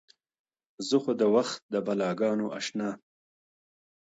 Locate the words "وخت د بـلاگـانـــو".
1.35-2.47